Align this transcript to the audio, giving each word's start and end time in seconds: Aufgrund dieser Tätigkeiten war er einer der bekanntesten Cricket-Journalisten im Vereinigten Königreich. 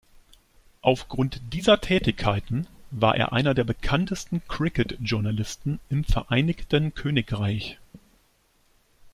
Aufgrund 0.81 1.43
dieser 1.53 1.79
Tätigkeiten 1.79 2.65
war 2.89 3.15
er 3.15 3.33
einer 3.33 3.53
der 3.53 3.65
bekanntesten 3.65 4.41
Cricket-Journalisten 4.47 5.79
im 5.91 6.05
Vereinigten 6.05 6.95
Königreich. 6.95 7.77